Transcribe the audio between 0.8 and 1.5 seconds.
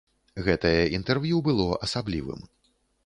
інтэрв'ю